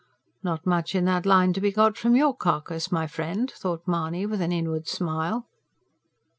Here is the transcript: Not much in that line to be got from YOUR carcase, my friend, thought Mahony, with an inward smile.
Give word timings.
Not 0.41 0.65
much 0.65 0.95
in 0.95 1.05
that 1.05 1.27
line 1.27 1.53
to 1.53 1.61
be 1.61 1.71
got 1.71 1.95
from 1.95 2.15
YOUR 2.15 2.33
carcase, 2.35 2.91
my 2.91 3.05
friend, 3.05 3.51
thought 3.51 3.87
Mahony, 3.87 4.25
with 4.25 4.41
an 4.41 4.51
inward 4.51 4.87
smile. 4.87 5.45